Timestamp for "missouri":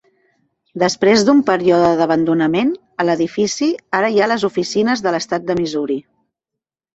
5.61-6.01